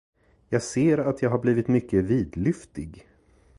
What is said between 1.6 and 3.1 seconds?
mycket vidlyftig.